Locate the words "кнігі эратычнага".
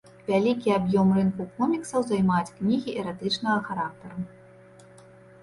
2.57-3.59